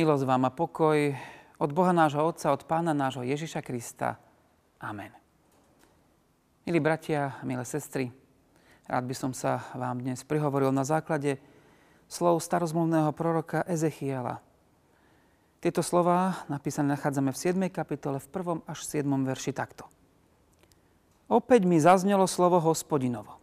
Milosť 0.00 0.24
vám 0.24 0.48
a 0.48 0.56
pokoj 0.56 1.12
od 1.60 1.70
Boha 1.76 1.92
nášho 1.92 2.24
Otca, 2.24 2.56
od 2.56 2.64
Pána 2.64 2.96
nášho 2.96 3.20
Ježiša 3.20 3.60
Krista. 3.60 4.16
Amen. 4.80 5.12
Milí 6.64 6.80
bratia, 6.80 7.36
milé 7.44 7.60
sestry, 7.68 8.08
rád 8.88 9.04
by 9.04 9.12
som 9.12 9.36
sa 9.36 9.60
vám 9.76 10.00
dnes 10.00 10.24
prihovoril 10.24 10.72
na 10.72 10.88
základe 10.88 11.36
slov 12.08 12.40
starozmluvného 12.40 13.12
proroka 13.12 13.60
Ezechiela. 13.68 14.40
Tieto 15.60 15.84
slova 15.84 16.48
napísané 16.48 16.96
nachádzame 16.96 17.36
v 17.36 17.68
7. 17.68 17.68
kapitole 17.68 18.24
v 18.24 18.28
1. 18.32 18.72
až 18.72 18.80
7. 18.80 19.04
verši 19.04 19.52
takto. 19.52 19.84
Opäť 21.28 21.68
mi 21.68 21.76
zaznelo 21.76 22.24
slovo 22.24 22.56
hospodinovo. 22.56 23.36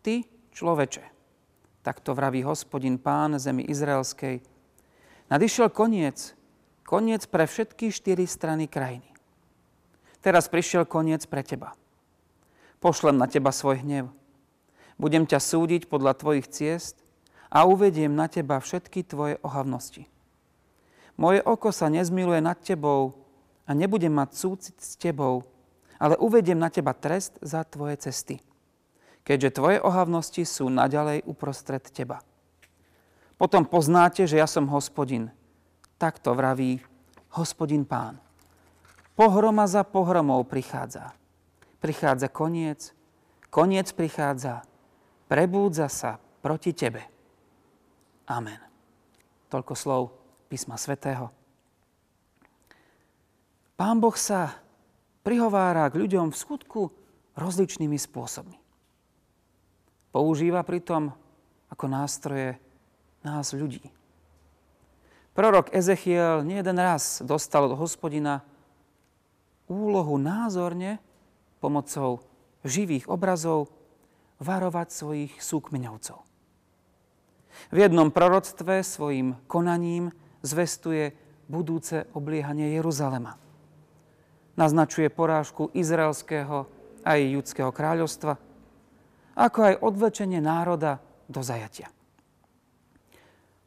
Ty, 0.00 0.24
človeče, 0.56 1.04
takto 1.84 2.16
vraví 2.16 2.48
hospodin 2.48 2.96
pán 2.96 3.36
zemi 3.36 3.68
izraelskej, 3.68 4.49
Nadišiel 5.30 5.70
koniec, 5.70 6.34
koniec 6.82 7.22
pre 7.30 7.46
všetky 7.46 7.94
štyri 7.94 8.26
strany 8.26 8.66
krajiny. 8.66 9.06
Teraz 10.26 10.50
prišiel 10.50 10.82
koniec 10.90 11.22
pre 11.30 11.46
teba. 11.46 11.78
Pošlem 12.82 13.14
na 13.14 13.30
teba 13.30 13.54
svoj 13.54 13.86
hnev. 13.86 14.10
Budem 14.98 15.30
ťa 15.30 15.38
súdiť 15.38 15.86
podľa 15.86 16.18
tvojich 16.18 16.50
ciest 16.50 16.98
a 17.46 17.62
uvediem 17.62 18.10
na 18.10 18.26
teba 18.26 18.58
všetky 18.58 19.06
tvoje 19.06 19.38
ohavnosti. 19.46 20.10
Moje 21.14 21.38
oko 21.46 21.70
sa 21.70 21.86
nezmiluje 21.86 22.42
nad 22.42 22.58
tebou 22.58 23.22
a 23.64 23.70
nebudem 23.70 24.10
mať 24.10 24.34
súcit 24.34 24.76
s 24.82 24.98
tebou, 24.98 25.46
ale 26.02 26.18
uvediem 26.18 26.58
na 26.58 26.74
teba 26.74 26.90
trest 26.90 27.38
za 27.38 27.62
tvoje 27.62 28.02
cesty, 28.02 28.42
keďže 29.22 29.62
tvoje 29.62 29.78
ohavnosti 29.78 30.42
sú 30.42 30.66
naďalej 30.66 31.22
uprostred 31.22 31.86
teba. 31.86 32.18
Potom 33.40 33.64
poznáte, 33.64 34.28
že 34.28 34.36
ja 34.36 34.44
som 34.44 34.68
hospodin. 34.68 35.32
Tak 35.96 36.20
to 36.20 36.36
vraví 36.36 36.84
hospodin 37.32 37.88
pán. 37.88 38.20
Pohroma 39.16 39.64
za 39.64 39.80
pohromou 39.80 40.44
prichádza. 40.44 41.16
Prichádza 41.80 42.28
koniec, 42.28 42.92
koniec 43.48 43.96
prichádza, 43.96 44.60
prebúdza 45.24 45.88
sa 45.88 46.20
proti 46.44 46.76
tebe. 46.76 47.00
Amen. 48.28 48.60
Toľko 49.48 49.72
slov 49.72 50.02
písma 50.52 50.76
svätého. 50.76 51.32
Pán 53.80 54.04
Boh 54.04 54.12
sa 54.20 54.52
prihovára 55.24 55.88
k 55.88 55.96
ľuďom 55.96 56.28
v 56.28 56.36
skutku 56.36 56.82
rozličnými 57.40 57.96
spôsobmi. 57.96 58.60
Používa 60.12 60.60
pritom 60.60 61.08
ako 61.72 61.84
nástroje 61.88 62.60
nás 63.24 63.52
ľudí. 63.52 63.84
Prorok 65.36 65.70
Ezechiel 65.70 66.42
nie 66.42 66.58
jeden 66.58 66.78
raz 66.80 67.22
dostal 67.22 67.70
od 67.70 67.78
hospodina 67.78 68.42
úlohu 69.70 70.18
názorne 70.18 70.98
pomocou 71.62 72.24
živých 72.66 73.06
obrazov 73.06 73.70
varovať 74.42 74.88
svojich 74.90 75.32
súkmeňovcov. 75.38 76.18
V 77.70 77.76
jednom 77.76 78.08
proroctve 78.10 78.82
svojim 78.82 79.36
konaním 79.46 80.10
zvestuje 80.40 81.12
budúce 81.46 82.08
obliehanie 82.16 82.74
Jeruzalema. 82.78 83.36
Naznačuje 84.56 85.12
porážku 85.12 85.70
izraelského 85.76 86.66
aj 87.04 87.20
judského 87.20 87.70
kráľovstva, 87.72 88.36
ako 89.36 89.58
aj 89.62 89.80
odvlečenie 89.80 90.40
národa 90.42 91.00
do 91.30 91.40
zajatia. 91.40 91.88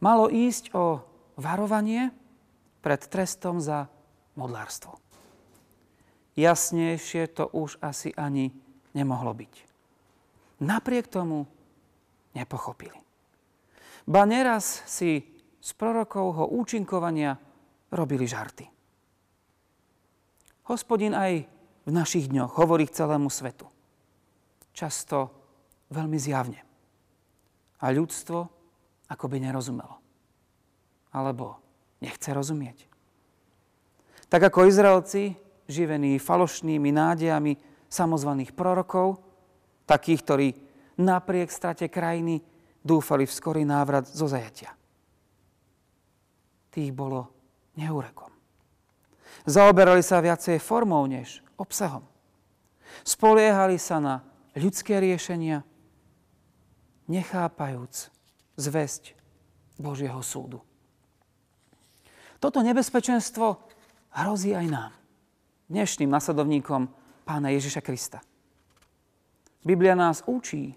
Malo 0.03 0.27
ísť 0.27 0.75
o 0.75 0.99
varovanie 1.39 2.11
pred 2.83 2.99
trestom 3.07 3.63
za 3.63 3.87
modlárstvo. 4.35 4.99
Jasnejšie 6.35 7.31
to 7.31 7.47
už 7.47 7.79
asi 7.79 8.11
ani 8.11 8.51
nemohlo 8.91 9.31
byť. 9.31 9.53
Napriek 10.59 11.07
tomu 11.07 11.47
nepochopili. 12.35 12.99
Ba 14.03 14.27
neraz 14.27 14.83
si 14.83 15.23
z 15.63 15.69
prorokovho 15.79 16.51
účinkovania 16.51 17.39
robili 17.87 18.27
žarty. 18.27 18.67
Hospodin 20.67 21.15
aj 21.15 21.47
v 21.87 21.91
našich 21.95 22.27
dňoch 22.27 22.59
hovorí 22.59 22.91
k 22.91 22.99
celému 22.99 23.31
svetu. 23.31 23.71
Často 24.75 25.31
veľmi 25.95 26.19
zjavne. 26.19 26.59
A 27.79 27.85
ľudstvo 27.95 28.62
ako 29.09 29.25
by 29.27 29.37
nerozumelo. 29.39 29.99
Alebo 31.13 31.59
nechce 32.03 32.31
rozumieť. 32.33 32.87
Tak 34.27 34.49
ako 34.49 34.65
Izraelci, 34.65 35.37
živení 35.69 36.17
falošnými 36.17 36.89
nádejami 36.89 37.55
samozvaných 37.87 38.57
prorokov, 38.57 39.21
takých, 39.85 40.19
ktorí 40.25 40.47
napriek 40.97 41.53
strate 41.53 41.87
krajiny 41.87 42.41
dúfali 42.81 43.29
v 43.29 43.35
skorý 43.35 43.63
návrat 43.63 44.09
zo 44.09 44.25
zajatia. 44.25 44.73
Tých 46.73 46.89
bolo 46.89 47.29
neúrekom. 47.77 48.33
Zaoberali 49.45 50.01
sa 50.01 50.23
viacej 50.23 50.57
formou 50.57 51.05
než 51.05 51.45
obsahom. 51.59 52.03
Spoliehali 53.05 53.77
sa 53.77 53.99
na 53.99 54.15
ľudské 54.55 54.97
riešenia, 54.97 55.65
nechápajúc 57.09 58.13
zväzť 58.57 59.17
Božieho 59.81 60.21
súdu. 60.21 60.61
Toto 62.37 62.59
nebezpečenstvo 62.59 63.57
hrozí 64.13 64.51
aj 64.51 64.67
nám, 64.67 64.91
dnešným 65.71 66.11
nasledovníkom 66.11 66.91
pána 67.23 67.49
Ježiša 67.55 67.81
Krista. 67.81 68.19
Biblia 69.63 69.95
nás 69.95 70.21
učí, 70.27 70.75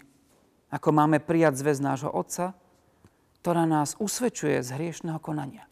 ako 0.71 0.89
máme 0.95 1.19
prijať 1.19 1.59
zväz 1.59 1.83
nášho 1.83 2.07
Otca, 2.07 2.55
ktorá 3.43 3.67
nás 3.67 3.99
usvedčuje 3.99 4.63
z 4.63 4.79
hriešného 4.79 5.19
konania. 5.19 5.67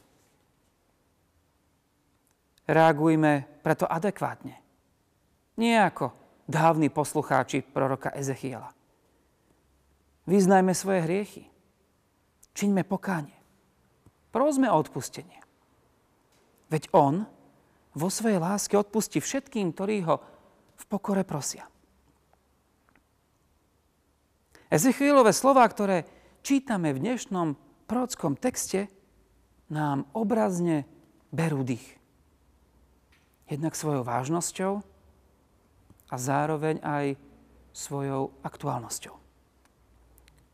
Reagujme 2.67 3.47
preto 3.63 3.87
adekvátne. 3.87 4.59
Nie 5.55 5.79
ako 5.79 6.11
dávni 6.43 6.91
poslucháči 6.91 7.63
proroka 7.63 8.11
Ezechiela. 8.11 8.75
Vyznajme 10.27 10.75
svoje 10.75 10.99
hriechy 11.07 11.43
čiňme 12.55 12.87
pokánie. 12.87 13.35
Prosme 14.31 14.71
o 14.71 14.79
odpustenie. 14.79 15.43
Veď 16.71 16.89
On 16.95 17.27
vo 17.95 18.09
svojej 18.09 18.39
láske 18.41 18.75
odpustí 18.75 19.21
všetkým, 19.21 19.75
ktorí 19.75 20.03
ho 20.07 20.19
v 20.75 20.83
pokore 20.89 21.23
prosia. 21.23 21.67
Ezechielové 24.67 25.31
slova, 25.31 25.63
ktoré 25.69 26.03
čítame 26.41 26.91
v 26.91 26.99
dnešnom 26.99 27.55
prorockom 27.85 28.35
texte, 28.35 28.91
nám 29.69 30.09
obrazne 30.11 30.83
berú 31.31 31.63
dých. 31.63 31.95
Jednak 33.45 33.77
svojou 33.77 34.01
vážnosťou 34.01 34.73
a 36.09 36.15
zároveň 36.17 36.81
aj 36.81 37.15
svojou 37.71 38.33
aktuálnosťou. 38.41 39.15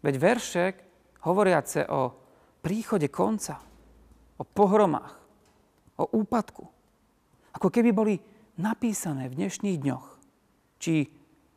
Veď 0.03 0.16
veršek 0.19 0.75
hovoriace 1.25 1.85
o 1.89 2.13
príchode 2.61 3.09
konca, 3.09 3.61
o 4.37 4.43
pohromách, 4.45 5.17
o 6.01 6.05
úpadku. 6.17 6.66
Ako 7.53 7.67
keby 7.69 7.90
boli 7.93 8.16
napísané 8.57 9.29
v 9.29 9.37
dnešných 9.37 9.78
dňoch, 9.81 10.07
či 10.81 11.09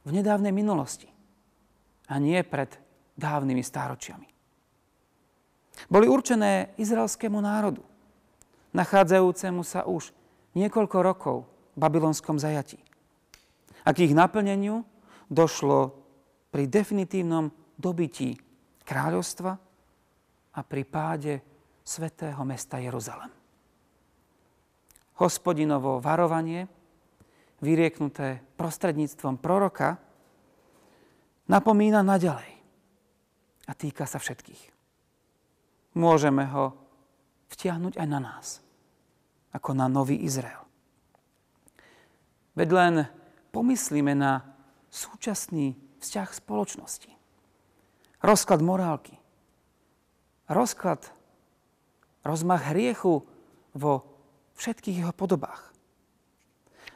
v 0.05 0.11
nedávnej 0.13 0.53
minulosti 0.53 1.09
a 2.13 2.21
nie 2.21 2.37
pred 2.45 2.77
dávnymi 3.17 3.65
stáročiami. 3.65 4.29
Boli 5.89 6.07
určené 6.07 6.77
izraelskému 6.77 7.41
národu, 7.41 7.83
nachádzajúcemu 8.77 9.63
sa 9.65 9.89
už 9.89 10.13
niekoľko 10.55 10.99
rokov 11.01 11.37
v 11.75 11.79
babylonskom 11.81 12.39
zajatí. 12.39 12.79
A 13.85 13.93
k 13.93 14.09
ich 14.09 14.15
naplneniu 14.17 14.87
došlo 15.29 15.99
pri 16.55 16.71
definitívnom 16.71 17.51
dobití 17.77 18.39
kráľovstva 18.85 19.53
a 20.55 20.61
pri 20.63 20.83
páde 20.87 21.33
svetého 21.83 22.39
mesta 22.45 22.79
Jeruzalem. 22.79 23.33
Hospodinovo 25.19 25.99
varovanie, 25.99 26.69
vyrieknuté 27.65 28.45
prostredníctvom 28.61 29.41
proroka, 29.41 29.97
napomína 31.49 32.05
naďalej 32.05 32.53
a 33.65 33.73
týka 33.73 34.05
sa 34.05 34.21
všetkých. 34.21 34.75
Môžeme 35.97 36.45
ho 36.51 36.75
vtiahnuť 37.55 37.95
aj 37.97 38.09
na 38.11 38.21
nás, 38.21 38.59
ako 39.55 39.71
na 39.73 39.87
nový 39.87 40.19
Izrael. 40.19 40.67
Veď 42.59 42.69
len 42.75 42.95
pomyslíme 43.55 44.19
na 44.19 44.43
súčasný 44.91 45.79
vzťah 46.03 46.29
spoločnosti 46.35 47.24
rozklad 48.25 48.65
morálky, 48.65 49.21
rozklad 50.49 51.05
rozmach 52.25 52.73
hriechu 52.73 53.21
vo 53.77 53.93
všetkých 54.57 55.05
jeho 55.05 55.13
podobách. 55.13 55.77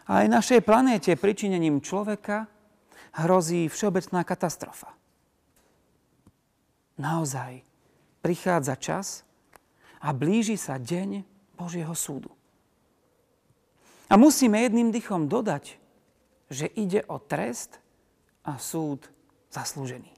A 0.09 0.25
aj 0.25 0.33
našej 0.33 0.61
planéte 0.65 1.13
pričinením 1.21 1.85
človeka 1.85 2.49
hrozí 3.13 3.69
všeobecná 3.69 4.25
katastrofa. 4.25 4.97
Naozaj 6.97 7.61
prichádza 8.25 8.75
čas 8.81 9.07
a 10.01 10.17
blíži 10.17 10.57
sa 10.57 10.81
deň 10.81 11.29
Božieho 11.61 11.93
súdu. 11.93 12.33
A 14.09 14.17
musíme 14.17 14.65
jedným 14.65 14.89
dychom 14.89 15.29
dodať, 15.29 15.77
že 16.49 16.65
ide 16.73 17.05
o 17.05 17.21
trest 17.21 17.77
a 18.41 18.57
súd 18.57 19.05
zaslúžený. 19.53 20.18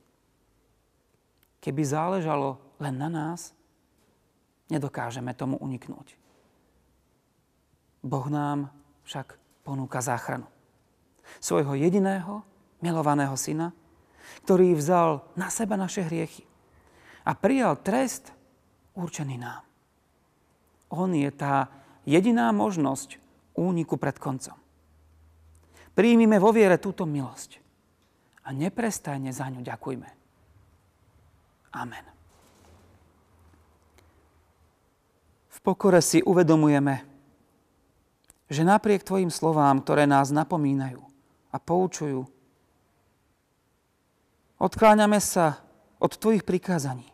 Keby 1.61 1.83
záležalo 1.85 2.57
len 2.81 2.97
na 2.97 3.13
nás, 3.13 3.53
nedokážeme 4.73 5.37
tomu 5.37 5.61
uniknúť. 5.61 6.17
Boh 8.01 8.27
nám 8.33 8.73
však 9.05 9.37
ponúka 9.61 10.01
záchranu. 10.01 10.49
Svojho 11.39 11.77
jediného, 11.77 12.41
milovaného 12.81 13.37
syna, 13.37 13.77
ktorý 14.43 14.73
vzal 14.73 15.27
na 15.37 15.53
seba 15.53 15.77
naše 15.77 16.01
hriechy 16.07 16.49
a 17.29 17.37
prijal 17.37 17.77
trest 17.85 18.33
určený 18.97 19.37
nám. 19.37 19.63
On 20.91 21.13
je 21.13 21.29
tá 21.31 21.69
jediná 22.09 22.51
možnosť 22.51 23.21
úniku 23.55 24.01
pred 24.01 24.17
koncom. 24.17 24.57
Príjmime 25.93 26.41
vo 26.41 26.51
viere 26.51 26.81
túto 26.81 27.05
milosť 27.05 27.61
a 28.47 28.57
neprestajne 28.57 29.31
za 29.31 29.47
ňu 29.53 29.61
ďakujme. 29.61 30.20
Amen. 31.71 32.03
V 35.51 35.59
pokore 35.63 36.03
si 36.03 36.19
uvedomujeme, 36.25 37.07
že 38.51 38.67
napriek 38.67 39.07
Tvojim 39.07 39.31
slovám, 39.31 39.79
ktoré 39.85 40.09
nás 40.09 40.35
napomínajú 40.35 40.99
a 41.55 41.57
poučujú, 41.63 42.27
odkláňame 44.59 45.23
sa 45.23 45.63
od 46.03 46.17
Tvojich 46.19 46.43
prikázaní 46.43 47.07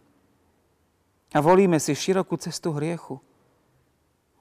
a 1.37 1.39
volíme 1.45 1.77
si 1.77 1.93
širokú 1.93 2.41
cestu 2.41 2.73
hriechu, 2.73 3.21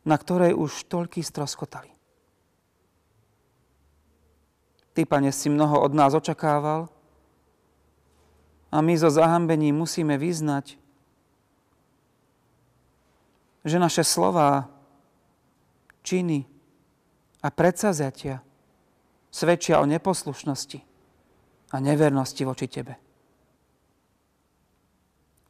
na 0.08 0.16
ktorej 0.16 0.56
už 0.56 0.88
toľký 0.88 1.20
stroskotali. 1.20 1.92
Ty, 4.96 5.04
Pane, 5.04 5.36
si 5.36 5.52
mnoho 5.52 5.84
od 5.84 5.92
nás 5.92 6.16
očakával 6.16 6.88
a 8.76 8.84
my 8.84 9.00
zo 9.00 9.08
zahambením 9.08 9.72
musíme 9.72 10.20
vyznať, 10.20 10.76
že 13.64 13.80
naše 13.80 14.04
slova, 14.04 14.68
činy, 16.04 16.44
a 17.40 17.48
predsazatia 17.48 18.44
svedčia 19.32 19.80
o 19.80 19.86
neposlušnosti 19.86 20.82
a 21.72 21.76
nevernosti 21.78 22.42
voči 22.42 22.66
Tebe. 22.66 22.98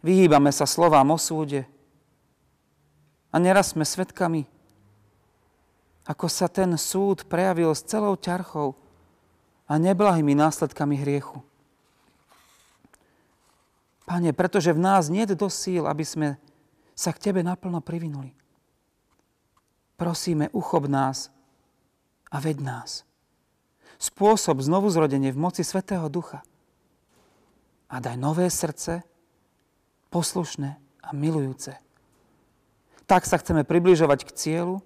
Vyhýbame 0.06 0.52
sa 0.52 0.70
slovám 0.70 1.16
o 1.16 1.18
súde 1.18 1.66
a 3.32 3.42
neraz 3.42 3.74
sme 3.74 3.88
svetkami, 3.88 4.46
ako 6.06 6.28
sa 6.30 6.46
ten 6.46 6.78
súd 6.78 7.26
prejavil 7.26 7.74
s 7.74 7.82
celou 7.88 8.20
ťarchou 8.20 8.78
a 9.66 9.74
neblahými 9.82 10.38
následkami 10.38 11.00
hriechu. 11.02 11.42
Pane, 14.16 14.32
pretože 14.32 14.72
v 14.72 14.80
nás 14.80 15.12
nie 15.12 15.28
je 15.28 15.36
síl, 15.52 15.84
aby 15.84 16.08
sme 16.08 16.40
sa 16.96 17.12
k 17.12 17.20
Tebe 17.20 17.44
naplno 17.44 17.84
privinuli. 17.84 18.32
Prosíme, 20.00 20.48
uchob 20.56 20.88
nás 20.88 21.36
a 22.32 22.40
ved 22.40 22.64
nás. 22.64 23.04
Spôsob 24.00 24.64
znovu 24.64 24.88
zrodenie 24.88 25.36
v 25.36 25.42
moci 25.44 25.68
Svetého 25.68 26.08
Ducha. 26.08 26.48
A 27.92 28.00
daj 28.00 28.16
nové 28.16 28.48
srdce, 28.48 29.04
poslušné 30.16 30.80
a 31.04 31.10
milujúce. 31.12 31.76
Tak 33.12 33.28
sa 33.28 33.36
chceme 33.36 33.68
približovať 33.68 34.24
k 34.24 34.32
cieľu, 34.32 34.80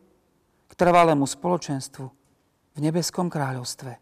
k 0.65 0.73
trvalému 0.73 1.29
spoločenstvu 1.29 2.05
v 2.73 2.77
nebeskom 2.81 3.29
kráľovstve. 3.29 3.93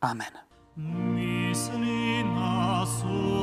Amen. 0.00 0.32
Myslí 0.72 2.24
na 2.32 2.88
súd, 2.88 3.37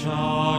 na 0.06 0.59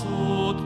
súd, 0.00 0.56